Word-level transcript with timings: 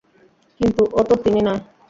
কিন্তু 0.59 0.81
ও 0.93 1.01
তো 1.07 1.15
তিন্নি 1.23 1.41
নয়। 1.47 1.61